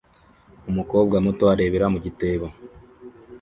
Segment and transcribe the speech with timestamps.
[0.69, 2.45] Umukobwa muto arareba mu gitebo